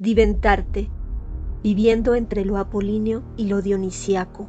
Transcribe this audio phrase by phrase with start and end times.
[0.00, 0.88] Diventarte,
[1.64, 4.48] viviendo entre lo apolíneo y lo dionisiaco.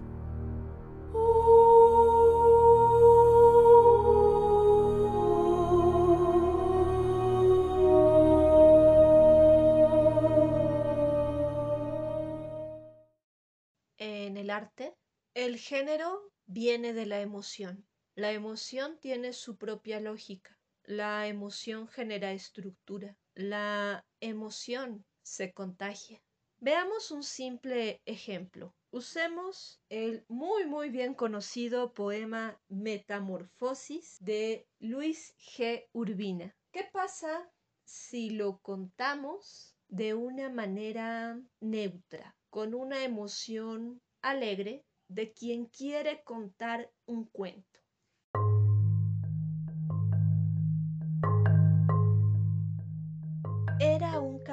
[13.98, 14.94] En el arte,
[15.34, 17.88] el género viene de la emoción.
[18.14, 20.60] La emoción tiene su propia lógica.
[20.84, 23.18] La emoción genera estructura.
[23.34, 26.20] La emoción se contagia.
[26.60, 28.74] Veamos un simple ejemplo.
[28.92, 35.88] Usemos el muy muy bien conocido poema Metamorfosis de Luis G.
[35.94, 36.56] Urbina.
[36.72, 37.50] ¿Qué pasa
[37.86, 46.92] si lo contamos de una manera neutra, con una emoción alegre de quien quiere contar
[47.06, 47.79] un cuento?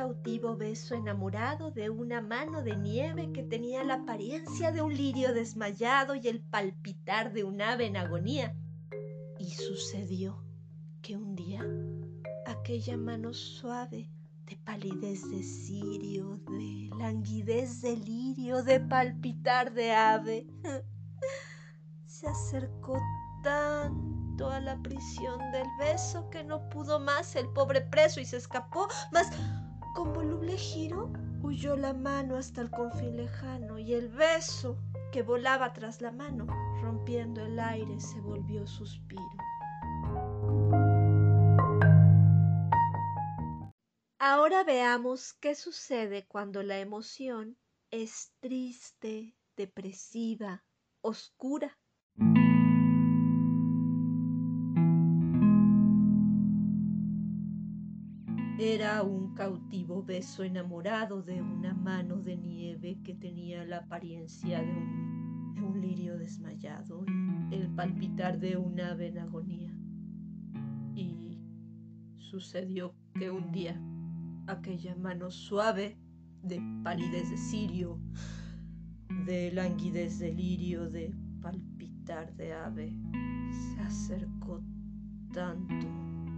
[0.06, 5.34] Cautivo beso enamorado de una mano de nieve que tenía la apariencia de un lirio
[5.34, 8.54] desmayado y el palpitar de un ave en agonía.
[9.40, 10.44] Y sucedió
[11.02, 11.66] que un día
[12.46, 14.08] aquella mano suave,
[14.46, 20.46] de palidez de cirio, de languidez de lirio, de palpitar de ave,
[22.06, 22.96] se acercó
[23.42, 28.36] tan a la prisión del beso que no pudo más el pobre preso y se
[28.36, 29.30] escapó, mas
[29.96, 31.10] con voluble giro
[31.42, 34.76] huyó la mano hasta el confín lejano y el beso
[35.10, 36.46] que volaba tras la mano,
[36.82, 39.22] rompiendo el aire, se volvió suspiro.
[44.18, 47.56] Ahora veamos qué sucede cuando la emoción
[47.90, 50.62] es triste, depresiva,
[51.00, 51.78] oscura.
[58.58, 64.72] Era un cautivo beso enamorado de una mano de nieve que tenía la apariencia de
[64.72, 67.04] un, lirio desmayado
[67.50, 69.76] y el palpitar de un ave en agonía.
[70.94, 71.38] Y
[72.16, 73.78] sucedió que un día
[74.46, 75.98] aquella mano suave
[76.42, 78.00] de palidez de cirio,
[79.26, 82.94] de languidez de lirio, de palpitar de ave,
[83.50, 84.62] se acercó
[85.34, 85.86] tanto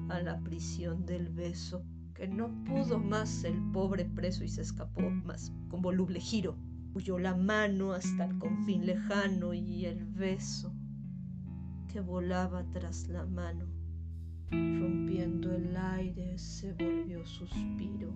[0.09, 1.84] a la prisión del beso
[2.18, 6.56] que no pudo más el pobre preso y se escapó, más con voluble giro.
[6.92, 10.74] Huyó la mano hasta el confín lejano y el beso
[11.86, 13.66] que volaba tras la mano,
[14.50, 18.12] rompiendo el aire, se volvió suspiro.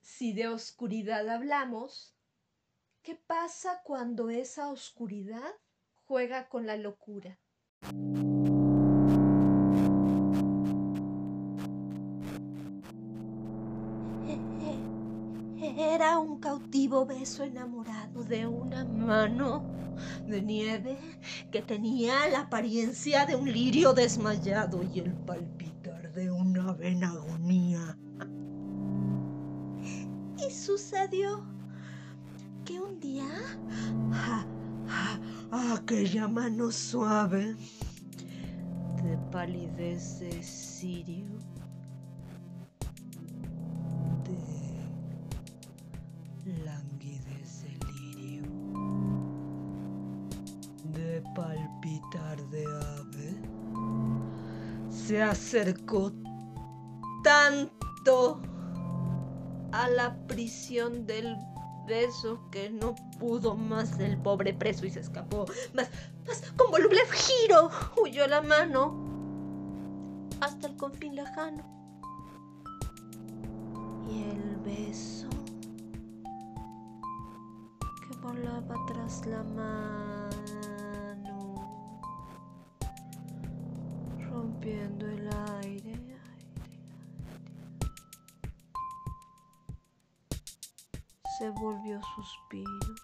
[0.00, 2.16] Si de oscuridad hablamos,
[3.02, 5.52] ¿qué pasa cuando esa oscuridad
[6.06, 7.38] juega con la locura?
[17.02, 19.64] Beso enamorado de una mano
[20.28, 20.96] de nieve
[21.50, 27.98] que tenía la apariencia de un lirio desmayado y el palpitar de una en agonía.
[30.38, 31.44] Y sucedió
[32.64, 33.26] que un día
[35.50, 37.56] aquella mano suave
[39.02, 41.26] de palidez de cirio
[46.64, 48.42] languidez lirio
[50.92, 53.36] de palpitar de ave,
[54.90, 56.12] se acercó
[57.22, 58.40] tanto
[59.72, 61.36] a la prisión del
[61.86, 65.46] beso que no pudo más el pobre preso y se escapó.
[65.74, 65.90] Más,
[66.26, 68.94] más con voluble giro huyó la mano
[70.40, 71.64] hasta el confín lejano.
[74.10, 75.28] Y el beso
[78.24, 80.38] volaba tras la mano,
[84.30, 86.18] rompiendo el aire, aire,
[91.38, 92.94] Se volvió suspiro.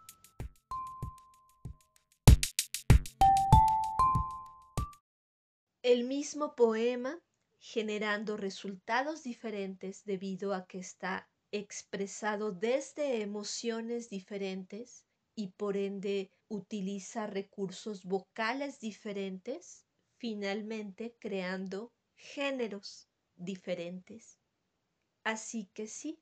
[5.83, 7.21] El mismo poema
[7.59, 15.05] generando resultados diferentes debido a que está expresado desde emociones diferentes
[15.35, 19.87] y por ende utiliza recursos vocales diferentes,
[20.19, 24.39] finalmente creando géneros diferentes.
[25.25, 26.21] Así que sí,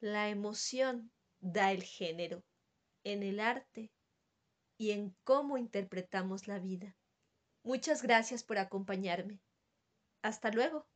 [0.00, 1.10] la emoción
[1.40, 2.44] da el género
[3.04, 3.90] en el arte
[4.76, 6.96] y en cómo interpretamos la vida.
[7.62, 9.40] Muchas gracias por acompañarme.
[10.22, 10.86] Hasta luego.